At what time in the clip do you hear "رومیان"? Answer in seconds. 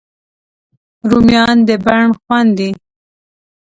1.09-1.57